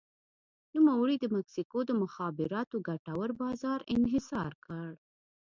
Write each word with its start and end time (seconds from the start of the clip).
نوموړي 0.75 1.15
د 1.19 1.25
مکسیکو 1.35 1.77
د 1.85 1.91
مخابراتو 2.01 2.75
ګټور 2.87 3.29
بازار 3.41 3.79
انحصار 3.95 4.51
کړ. 4.65 4.87